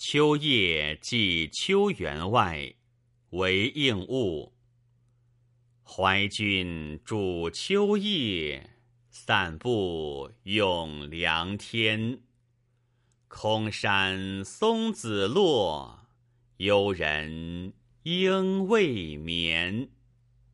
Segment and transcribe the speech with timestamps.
[0.00, 2.72] 秋夜寄秋员外，
[3.30, 4.54] 韦应物。
[5.82, 8.76] 怀君主秋夜，
[9.10, 12.20] 散步咏凉天。
[13.26, 16.06] 空山松子落，
[16.58, 17.72] 幽人
[18.04, 19.88] 应未眠。